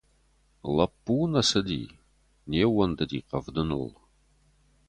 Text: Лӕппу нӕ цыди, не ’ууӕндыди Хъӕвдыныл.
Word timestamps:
Лӕппу 0.75 1.15
нӕ 1.31 1.41
цыди, 1.49 1.83
не 2.49 2.61
’ууӕндыди 2.73 3.19
Хъӕвдыныл. 3.27 3.87